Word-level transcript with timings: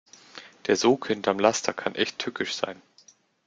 Der 0.65 0.77
Sog 0.77 1.05
hinterm 1.05 1.37
Laster 1.37 1.73
kann 1.75 1.93
echt 1.93 2.17
tückisch 2.17 2.55
sein. 2.55 2.81